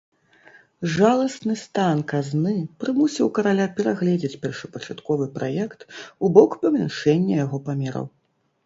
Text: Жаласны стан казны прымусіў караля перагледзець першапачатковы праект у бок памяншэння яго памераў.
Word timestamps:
Жаласны 0.93 1.53
стан 1.63 1.97
казны 2.13 2.53
прымусіў 2.85 3.27
караля 3.39 3.67
перагледзець 3.81 4.39
першапачатковы 4.47 5.25
праект 5.37 5.79
у 6.25 6.35
бок 6.41 6.51
памяншэння 6.67 7.33
яго 7.45 7.57
памераў. 7.71 8.05